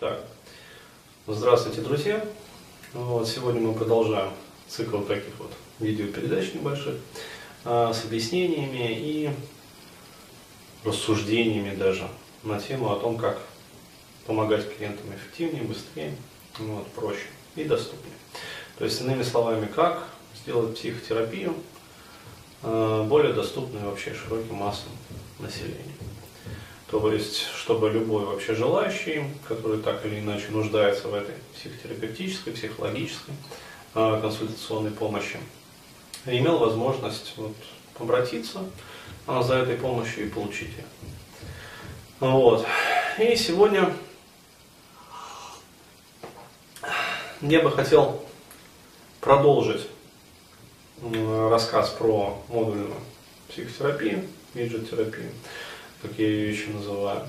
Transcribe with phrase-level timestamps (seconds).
[0.00, 0.18] Так,
[1.26, 2.24] здравствуйте, друзья.
[2.94, 4.32] Вот, сегодня мы продолжаем
[4.66, 6.94] цикл таких вот видеопередач небольших
[7.66, 9.30] а, с объяснениями и
[10.86, 12.08] рассуждениями даже
[12.44, 13.42] на тему о том, как
[14.24, 16.16] помогать клиентам эффективнее, быстрее,
[16.58, 18.16] вот, проще и доступнее.
[18.78, 21.54] То есть, иными словами, как сделать психотерапию
[22.62, 24.92] а, более доступной вообще широким массам
[25.38, 25.92] населения.
[26.90, 33.34] То есть, чтобы любой вообще желающий, который так или иначе нуждается в этой психотерапевтической, психологической,
[33.94, 35.38] а, консультационной помощи,
[36.26, 37.54] имел возможность вот,
[37.96, 38.64] обратиться
[39.28, 40.84] а, за этой помощью и получить ее.
[42.18, 42.66] Вот.
[43.20, 43.94] И сегодня
[47.40, 48.20] я бы хотел
[49.20, 49.86] продолжить
[51.00, 52.94] рассказ про модульную
[53.48, 55.30] психотерапию, виджет-терапию
[56.02, 57.22] как я ее еще называю.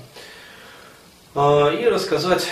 [1.34, 2.46] А, и рассказать,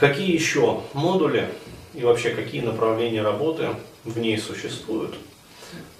[0.00, 1.48] какие еще модули
[1.94, 3.70] и вообще какие направления работы
[4.04, 5.14] в ней существуют.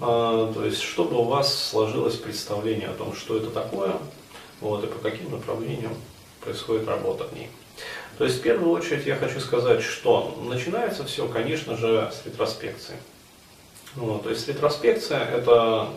[0.00, 3.96] А, то есть, чтобы у вас сложилось представление о том, что это такое,
[4.60, 5.94] вот, и по каким направлениям
[6.40, 7.48] происходит работа в ней.
[8.18, 12.96] То есть, в первую очередь, я хочу сказать, что начинается все, конечно же, с ретроспекции.
[13.96, 15.88] Вот, то есть, ретроспекция– это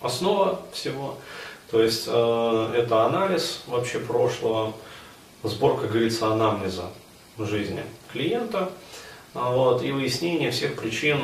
[0.00, 1.18] основа всего.
[1.70, 4.72] То есть э, это анализ вообще прошлого,
[5.42, 6.90] сборка, говорится, анамнеза
[7.38, 8.70] жизни клиента
[9.34, 11.18] а вот, и выяснение всех причин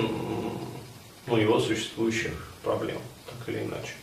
[1.26, 3.94] ну, его существующих проблем, так или иначе.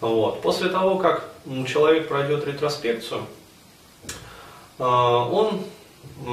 [0.00, 0.42] Вот.
[0.42, 1.30] После того, как
[1.66, 3.22] человек пройдет ретроспекцию,
[4.78, 5.62] э, он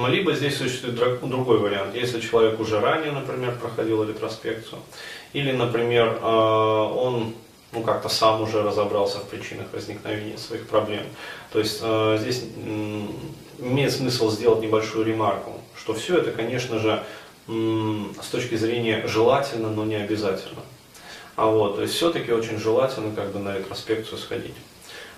[0.08, 4.82] либо здесь существует другой вариант, если человек уже ранее, например, проходил ретроспекцию,
[5.34, 7.36] или, например, э, он
[7.74, 11.04] ну, как-то сам уже разобрался в причинах возникновения своих проблем.
[11.52, 12.44] То есть э, здесь
[13.60, 17.04] имеет смысл сделать небольшую ремарку, что все это, конечно же,
[17.48, 20.62] с точки зрения желательно, но не обязательно.
[21.36, 24.56] А вот, то есть все-таки очень желательно как бы на ретроспекцию сходить.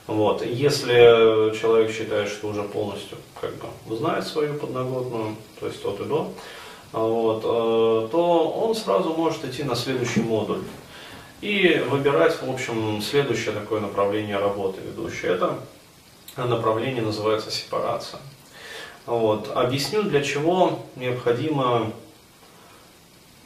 [0.07, 0.45] Вот.
[0.45, 6.05] Если человек считает, что уже полностью как бы знает свою подноготную, то есть от и
[6.05, 6.31] до,
[6.93, 10.61] вот, э, то он сразу может идти на следующий модуль
[11.45, 15.33] и выбирать, в общем, следующее такое направление работы ведущее.
[15.33, 15.59] Это
[16.37, 18.19] направление называется сепарация.
[19.05, 19.51] Вот.
[19.53, 21.91] Объясню, для чего необходимо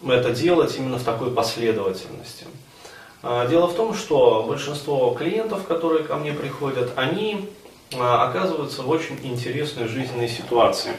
[0.07, 2.45] это делать именно в такой последовательности.
[3.21, 7.49] А, дело в том, что большинство клиентов, которые ко мне приходят, они
[7.97, 10.93] а, оказываются в очень интересной жизненной ситуации.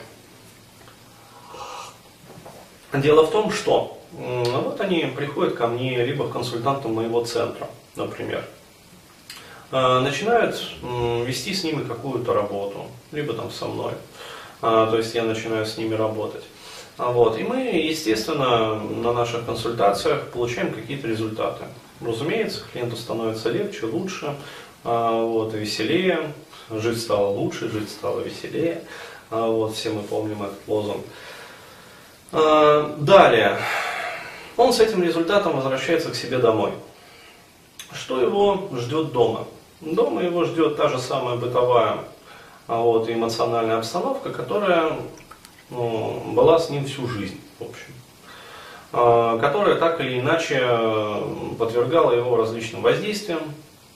[2.93, 7.69] Дело в том, что а вот они приходят ко мне либо к консультантам моего центра,
[7.95, 8.45] например.
[9.71, 13.93] А, начинают вести с ними какую-то работу, либо там со мной.
[14.63, 16.45] А, то есть я начинаю с ними работать.
[16.99, 17.39] Вот.
[17.39, 21.65] И мы, естественно, на наших консультациях получаем какие-то результаты.
[22.01, 24.35] Разумеется, клиенту становится легче, лучше,
[24.83, 26.33] вот, веселее,
[26.71, 28.83] жить стало лучше, жить стало веселее.
[29.31, 31.05] Вот, все мы помним этот лозунг.
[32.33, 33.59] Далее,
[34.57, 36.73] он с этим результатом возвращается к себе домой.
[37.93, 39.47] Что его ждет дома?
[39.81, 41.99] Дома его ждет та же самая бытовая
[42.71, 44.93] а вот, эмоциональная обстановка, которая
[45.71, 47.93] ну, была с ним всю жизнь, в общем.
[48.93, 50.65] А, которая так или иначе
[51.59, 53.41] подвергала его различным воздействиям,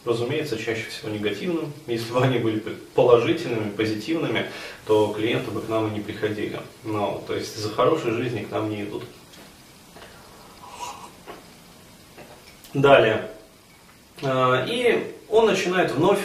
[0.05, 1.73] разумеется, чаще всего негативным.
[1.87, 2.59] Если бы они были
[2.95, 4.47] положительными, позитивными,
[4.87, 6.61] то клиенты бы к нам и не приходили.
[6.85, 9.05] Ну, то есть за хорошей жизни к нам не идут.
[12.75, 13.31] Далее.
[14.23, 16.21] А, и он начинает вновь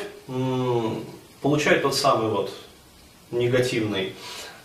[1.41, 2.53] получать тот самый вот
[3.31, 4.13] негативный,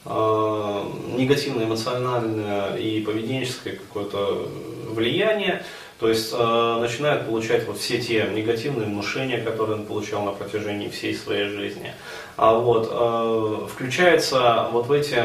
[0.04, 4.48] а, негативное эмоциональное и поведенческое какое-то
[4.88, 5.64] влияние,
[5.98, 10.88] то есть э, начинает получать вот все те негативные внушения, которые он получал на протяжении
[10.88, 11.92] всей своей жизни.
[12.36, 15.22] А вот э, включается вот в эти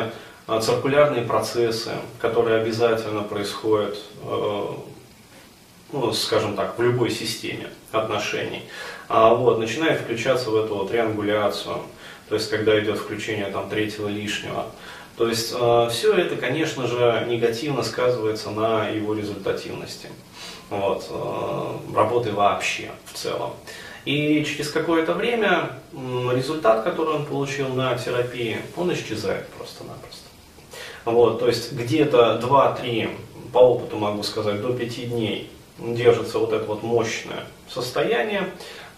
[0.62, 4.66] циркулярные процессы, которые обязательно происходят э,
[5.92, 8.64] ну, скажем так, в любой системе отношений,
[9.08, 11.78] а вот, начинает включаться в эту вот триангуляцию,
[12.28, 14.68] то есть когда идет включение там третьего лишнего.
[15.18, 20.08] То есть э, все это, конечно же, негативно сказывается на его результативности,
[20.70, 23.52] вот, э, работы вообще в целом.
[24.06, 25.72] И через какое-то время
[26.34, 30.24] результат, который он получил на терапии, он исчезает просто-напросто.
[31.06, 33.10] Вот, то есть где-то 2-3,
[33.52, 38.50] по опыту могу сказать, до 5 дней держится вот это вот мощное состояние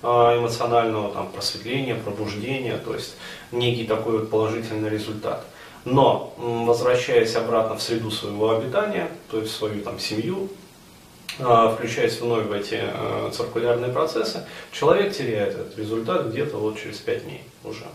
[0.04, 3.16] а, эмоционального там, просветления, пробуждения, то есть
[3.52, 5.46] некий такой вот положительный результат.
[5.84, 10.50] Но, возвращаясь обратно в среду своего обитания, то есть в свою там семью,
[11.38, 17.24] включаясь вновь в эти а, циркулярные процессы, человек теряет этот результат где-то вот через 5
[17.24, 17.86] дней уже.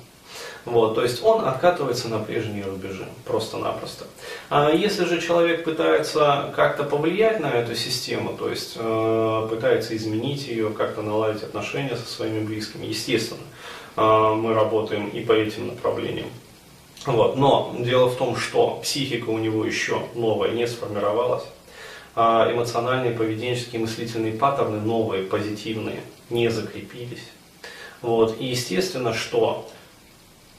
[0.64, 4.04] Вот, то есть он откатывается на прежние рубежи, просто-напросто.
[4.50, 10.48] А если же человек пытается как-то повлиять на эту систему, то есть э, пытается изменить
[10.48, 13.44] ее, как-то наладить отношения со своими близкими, естественно,
[13.96, 16.28] э, мы работаем и по этим направлениям.
[17.06, 17.36] Вот.
[17.36, 21.55] Но дело в том, что психика у него еще новая не сформировалась, а
[22.16, 27.24] эмоциональные, поведенческие, мыслительные паттерны новые, позитивные, не закрепились.
[28.00, 28.40] Вот.
[28.40, 29.68] И естественно, что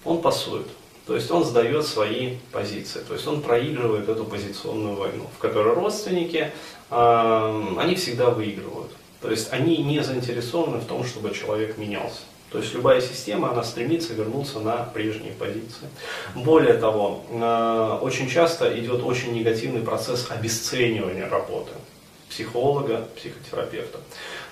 [0.05, 0.67] он пасует.
[1.07, 5.73] То есть он сдает свои позиции, то есть он проигрывает эту позиционную войну, в которой
[5.73, 6.51] родственники,
[6.91, 8.91] э, они всегда выигрывают.
[9.21, 12.19] То есть они не заинтересованы в том, чтобы человек менялся.
[12.51, 15.87] То есть любая система, она стремится вернуться на прежние позиции.
[16.33, 21.71] Более того, э, очень часто идет очень негативный процесс обесценивания работы
[22.29, 23.99] психолога, психотерапевта.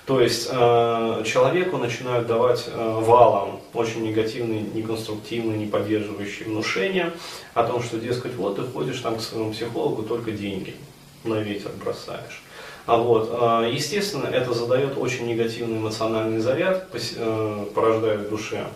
[0.06, 7.12] То есть э, человеку начинают давать э, валом очень негативные, неконструктивные, неподдерживающие внушения
[7.54, 10.76] о том, что, дескать, вот ты ходишь там к своему психологу, только деньги
[11.24, 12.44] на ветер бросаешь.
[12.86, 18.68] А вот, э, естественно, это задает очень негативный эмоциональный заряд, э, порождает в душе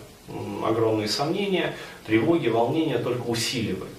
[0.63, 1.75] огромные сомнения,
[2.05, 3.91] тревоги, волнения, только усиливает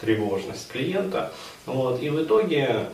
[0.00, 1.32] тревожность клиента.
[1.66, 2.86] Вот, и в итоге,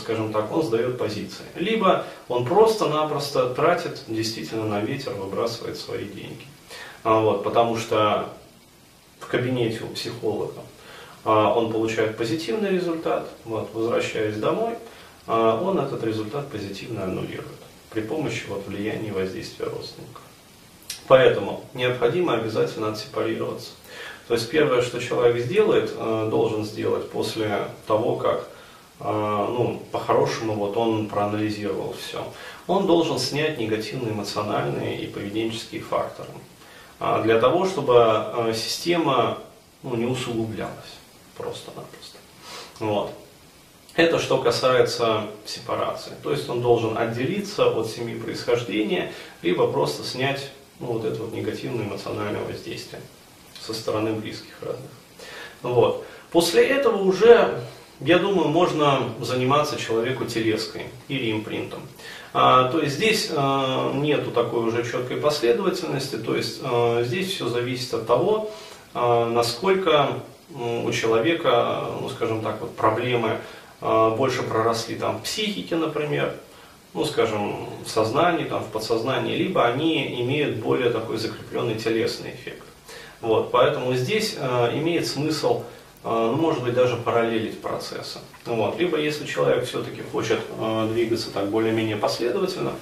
[0.00, 1.44] скажем так, он сдает позиции.
[1.54, 6.46] Либо он просто-напросто тратит действительно на ветер, выбрасывает свои деньги.
[7.04, 8.30] А вот, потому что
[9.20, 10.62] в кабинете у психолога
[11.24, 14.78] а, он получает позитивный результат, вот, возвращаясь домой, а,
[15.28, 17.46] он этот результат позитивно аннулирует
[17.90, 20.22] при помощи вот, влияния и воздействия родственников.
[21.06, 23.70] Поэтому необходимо обязательно отсепарироваться.
[24.28, 28.46] То есть первое, что человек сделает, э, должен сделать после того, как
[29.00, 32.22] э, ну, по-хорошему вот он проанализировал все,
[32.66, 36.28] он должен снять негативные эмоциональные и поведенческие факторы.
[37.00, 39.38] А для того, чтобы э, система
[39.82, 40.98] ну, не усугублялась
[41.38, 42.18] просто-напросто.
[42.80, 43.12] Вот.
[43.98, 46.12] Это что касается сепарации.
[46.22, 49.12] То есть он должен отделиться от семьи происхождения,
[49.42, 53.02] либо просто снять ну, вот это вот негативное эмоциональное воздействие
[53.60, 54.90] со стороны близких родных.
[55.62, 56.04] Вот.
[56.30, 57.60] После этого уже,
[57.98, 61.80] я думаю, можно заниматься человеку телеской или импринтом.
[62.32, 67.48] А, то есть здесь а, нету такой уже четкой последовательности, то есть а, здесь все
[67.48, 68.48] зависит от того,
[68.94, 70.20] а, насколько
[70.54, 73.38] у человека, ну скажем так, вот проблемы
[73.80, 76.34] больше проросли там в психике, например,
[76.94, 82.64] ну, скажем, в сознании, там, в подсознании, либо они имеют более такой закрепленный телесный эффект.
[83.20, 85.64] Вот, поэтому здесь э, имеет смысл,
[86.04, 88.20] э, ну, может быть, даже параллелить процессы.
[88.46, 92.72] Вот, либо если человек все-таки хочет э, двигаться так более-менее последовательно,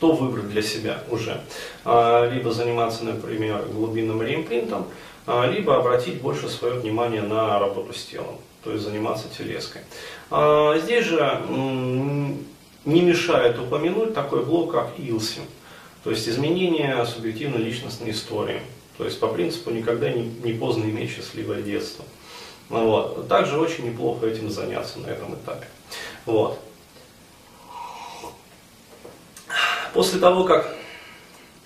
[0.00, 1.40] то выбрать для себя уже.
[1.84, 4.88] Э, либо заниматься, например, глубинным реимпринтом,
[5.26, 9.82] э, либо обратить больше свое внимание на работу с телом, то есть заниматься телеской.
[10.30, 11.42] Э, здесь же
[12.84, 15.40] не мешает упомянуть такой блок, как ИЛСИ,
[16.04, 18.60] то есть изменение субъективно-личностной истории.
[18.98, 22.04] То есть по принципу никогда не, не поздно иметь счастливое детство.
[22.68, 23.28] Ну вот.
[23.28, 25.66] Также очень неплохо этим заняться на этом этапе.
[26.26, 26.58] Вот.
[29.92, 30.74] После того, как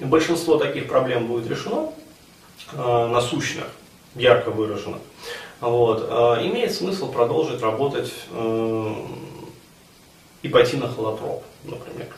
[0.00, 1.92] большинство таких проблем будет решено,
[2.72, 3.66] э, насущных,
[4.14, 5.00] ярко выраженных,
[5.60, 8.94] вот, э, имеет смысл продолжить работать э,
[10.42, 12.08] и пойти на холотроп, например.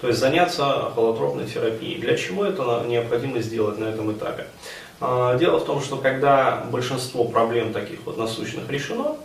[0.00, 2.00] То есть заняться холотропной терапией.
[2.00, 4.46] Для чего это необходимо сделать на этом этапе?
[5.00, 9.16] А, дело в том, что когда большинство проблем таких вот насущных решено,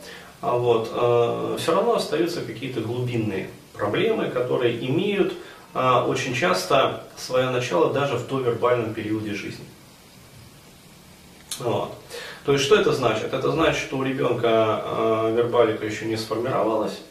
[0.41, 5.33] а, вот, а, все равно остаются какие-то глубинные проблемы, которые имеют
[5.73, 9.65] очень часто свое начало даже в довербальном периоде жизни.
[11.59, 11.91] Вот.
[12.45, 13.33] То есть что это значит?
[13.33, 17.01] Это значит, что у ребенка вербалика еще не сформировалась,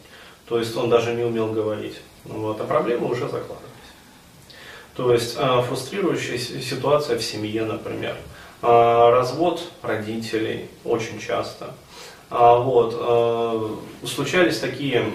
[0.47, 1.99] то есть он даже не умел говорить.
[2.23, 3.75] Вот, а проблемы уже закладывались.
[4.95, 8.15] То есть э, фрустрирующая ситуация в семье, например.
[8.61, 11.73] Э, развод родителей очень часто.
[12.29, 15.05] А, вот, э, случались такие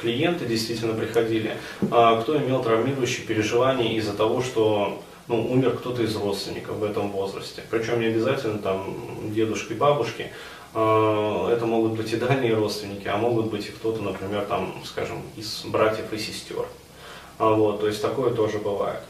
[0.00, 6.16] клиенты, действительно приходили, э, кто имел травмирующие переживания из-за того, что ну, умер кто-то из
[6.16, 7.62] родственников в этом возрасте.
[7.70, 8.96] Причем не обязательно там
[9.32, 10.32] дедушки, бабушки,
[10.74, 15.22] а, это могут быть и дальние родственники, а могут быть и кто-то, например, там, скажем,
[15.36, 16.66] из братьев и сестер.
[17.38, 19.00] А, вот, то есть такое тоже бывает.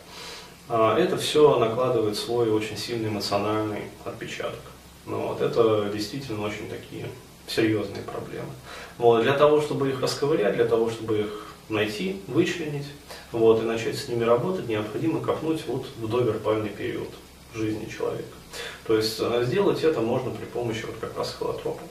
[0.69, 4.61] А, это все накладывает свой очень сильный эмоциональный отпечаток
[5.07, 7.07] Ну, вот, это действительно очень такие
[7.47, 8.51] серьезные проблемы.
[8.99, 12.87] Вот, для того, чтобы их расковырять, для того, чтобы их найти, вычленить
[13.33, 17.09] вот, и начать с ними работать, необходимо копнуть вот в довербальный период
[17.55, 18.29] жизни человека.
[18.87, 21.83] То есть э, сделать это можно при помощи вот как раз холотропа.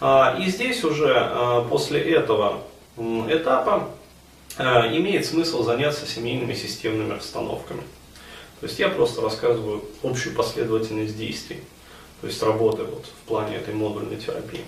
[0.00, 2.62] А, и здесь уже а, после этого
[3.28, 3.88] этапа
[4.58, 7.82] а, имеет смысл заняться семейными системными расстановками.
[8.60, 11.60] То есть я просто рассказываю общую последовательность действий,
[12.20, 14.64] то есть работы вот в плане этой модульной терапии.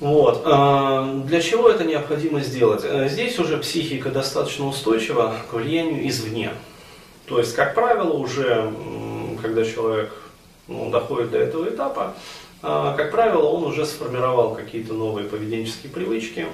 [0.00, 0.42] Вот.
[0.42, 2.82] Для чего это необходимо сделать?
[2.84, 6.52] Э, здесь уже психика достаточно устойчива к влиянию извне.
[7.26, 8.72] То есть, как правило, уже
[9.40, 10.12] когда человек
[10.68, 12.14] ну, доходит до этого этапа,
[12.62, 16.46] а, как правило, он уже сформировал какие-то новые поведенческие привычки,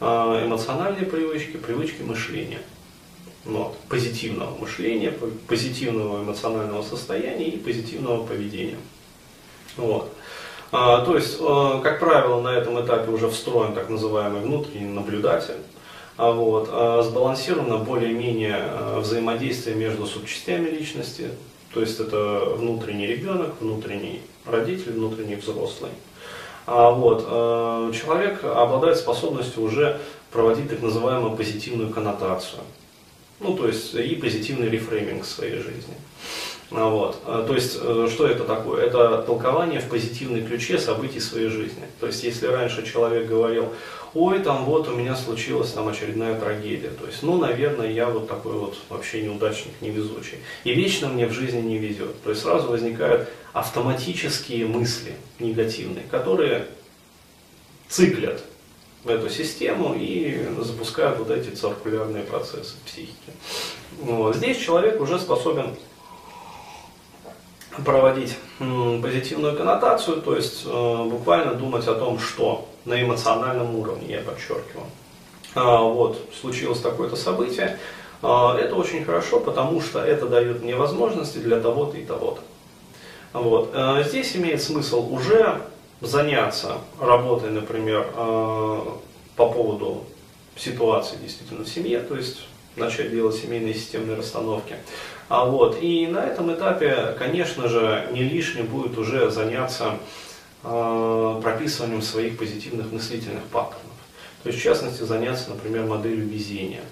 [0.00, 2.60] а, эмоциональные привычки, привычки мышления.
[3.44, 5.12] Вот, позитивного мышления,
[5.46, 8.78] позитивного эмоционального состояния и позитивного поведения.
[9.76, 10.10] Вот.
[10.76, 15.54] А, то есть, как правило, на этом этапе уже встроен так называемый внутренний наблюдатель.
[16.16, 21.30] Вот, сбалансировано более-менее взаимодействие между субчастями личности,
[21.72, 25.90] то есть это внутренний ребенок, внутренний родитель, внутренний взрослый.
[26.66, 27.24] А вот,
[27.94, 30.00] человек обладает способностью уже
[30.32, 32.62] проводить так называемую позитивную коннотацию.
[33.38, 35.94] Ну, то есть и позитивный рефрейминг своей жизни.
[36.70, 37.20] А вот.
[37.26, 38.84] Э, то есть, э, что это такое?
[38.84, 41.84] Это толкование в позитивной ключе событий своей жизни.
[42.00, 43.72] То есть, если раньше человек говорил,
[44.14, 46.90] ой, там вот у меня случилась там очередная трагедия.
[46.90, 50.38] То есть, ну, наверное, я вот такой вот вообще неудачник, невезучий.
[50.64, 52.20] И вечно мне в жизни не везет.
[52.22, 56.66] То есть, сразу возникают автоматические мысли негативные, которые
[57.88, 58.42] циклят
[59.04, 63.32] в эту систему и запускают вот эти циркулярные процессы в психике.
[64.00, 64.34] Вот.
[64.34, 65.76] Здесь человек уже способен
[67.84, 74.20] проводить позитивную коннотацию, то есть э, буквально думать о том, что на эмоциональном уровне, я
[74.20, 74.86] подчеркиваю.
[75.54, 77.78] А, вот, случилось такое-то событие.
[78.22, 82.40] А, это очень хорошо, потому что это дает мне возможности для того-то и того-то.
[83.32, 83.70] Вот.
[83.74, 85.62] А, здесь имеет смысл уже
[86.00, 90.04] заняться работой, например, по поводу
[90.56, 92.42] ситуации действительно в семье, то есть
[92.76, 94.76] начать делать семейные системные расстановки.
[95.28, 99.98] А вот, и на этом этапе, конечно же, не лишним будет уже заняться
[100.62, 103.80] э, прописыванием своих позитивных мыслительных паттернов.
[104.42, 106.82] То есть, в частности, заняться, например, моделью везения.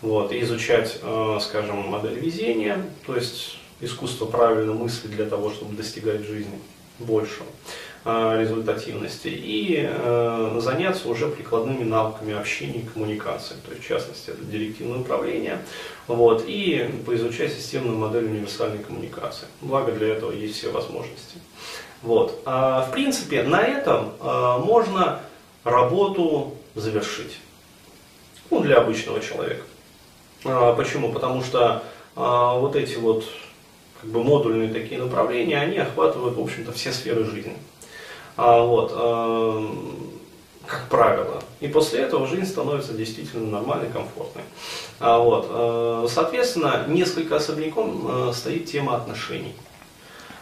[0.00, 5.74] Вот, и изучать, э, скажем, модель везения, то есть искусство правильно мыслить для того, чтобы
[5.74, 6.58] достигать жизни
[6.98, 7.46] большего.
[8.08, 14.30] Э, результативности и э, заняться уже прикладными навыками общения и коммуникации, то есть в частности
[14.30, 15.58] это директивное управление,
[16.06, 19.48] вот, и поизучать системную модель универсальной коммуникации.
[19.60, 21.38] Благо для этого есть все возможности.
[22.02, 22.40] Вот.
[22.44, 25.22] А, в принципе, на этом а, можно
[25.64, 27.40] работу завершить.
[28.50, 29.64] Ну, для обычного человека.
[30.44, 31.12] А, почему?
[31.12, 31.82] Потому что
[32.14, 33.24] а, вот эти вот
[34.00, 37.56] как бы модульные такие направления, они охватывают, в общем-то, все сферы жизни.
[38.36, 39.66] А, вот, э,
[40.66, 41.42] как правило.
[41.60, 44.44] И после этого жизнь становится действительно нормальной, комфортной.
[45.00, 49.54] А, вот, э, соответственно, несколько особняком э, стоит тема отношений.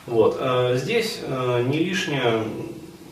[0.06, 2.44] Вот, э, здесь э, не лишнее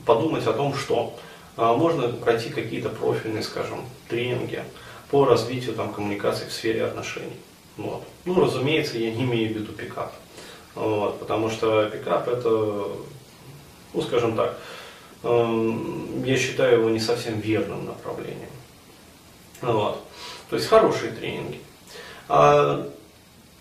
[0.04, 1.14] подумать о том, что
[1.56, 4.62] э, можно пройти какие-то профильные, скажем, тренинги
[5.10, 7.36] по развитию там, коммуникации в сфере отношений.
[7.76, 8.02] Вот.
[8.24, 10.12] Ну, разумеется, я не имею в виду пикап.
[10.74, 12.88] Вот, потому что пикап это
[13.94, 14.58] ну скажем так,
[15.22, 18.48] эм, я считаю его не совсем верным направлением.
[19.60, 20.02] Вот.
[20.50, 21.60] То есть хорошие тренинги.
[22.28, 22.88] А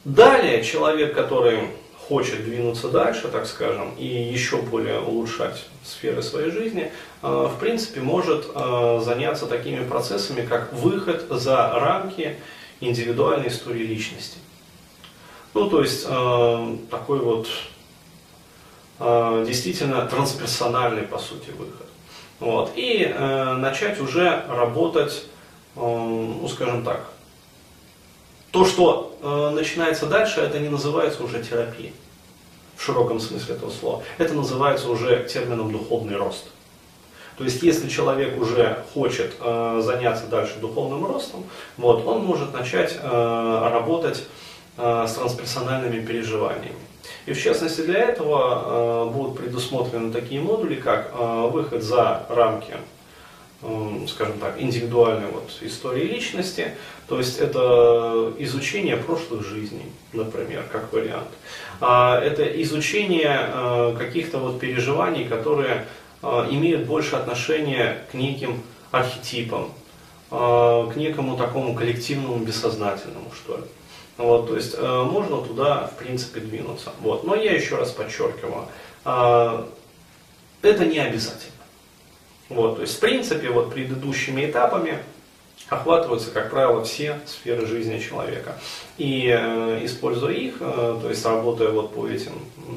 [0.04, 1.70] далее человек, который
[2.08, 8.02] хочет двинуться дальше, так скажем, и еще более улучшать сферы своей жизни, э, в принципе,
[8.02, 12.36] может э, заняться такими процессами, как выход за рамки
[12.82, 14.40] индивидуальной истории личности.
[15.54, 17.48] Ну, то есть, э, такой вот
[19.04, 21.88] Э, действительно трансперсональный, по сути, выход.
[22.40, 22.72] Вот.
[22.76, 25.24] И э, начать уже работать,
[25.76, 27.10] э, ну, скажем так,
[28.52, 31.94] то, что э, начинается дальше, это не называется уже терапией
[32.78, 34.04] в широком смысле этого слова.
[34.20, 36.46] Это называется уже термином духовный рост.
[37.40, 41.44] То есть, если человек уже хочет э, заняться дальше духовным ростом,
[41.78, 44.26] вот, он может начать э, работать
[44.78, 46.91] э, с трансперсональными переживаниями.
[47.26, 52.76] И в частности для этого э, будут предусмотрены такие модули, как э, выход за рамки
[54.08, 56.74] скажем так, индивидуальной вот истории личности,
[57.08, 61.28] то есть это изучение прошлых жизней, например, как вариант.
[61.80, 65.86] А, это изучение э, каких-то вот переживаний, которые
[66.24, 69.72] э, имеют больше отношения к неким архетипам,
[70.32, 73.64] э, к некому такому коллективному бессознательному, что ли.
[74.18, 76.92] Вот, то есть можно туда, в принципе, двинуться.
[77.00, 77.24] Вот.
[77.24, 78.68] Но я еще раз подчеркиваю,
[79.04, 81.52] это не обязательно.
[82.50, 85.00] Вот, то есть, в принципе, вот предыдущими этапами
[85.70, 88.58] охватываются, как правило, все сферы жизни человека.
[88.98, 92.34] И э, используя их, э, то есть работая вот по этим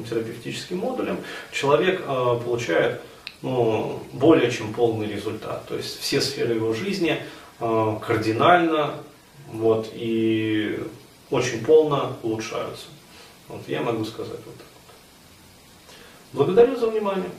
[0.09, 1.17] терапевтическим модулям,
[1.51, 3.01] человек э, получает
[3.41, 5.67] ну, более чем полный результат.
[5.67, 7.17] То есть все сферы его жизни
[7.59, 8.93] э, кардинально
[9.51, 10.79] вот, и
[11.31, 12.87] очень полно улучшаются.
[13.47, 15.95] Вот я могу сказать вот так вот.
[16.33, 17.29] Благодарю за внимание.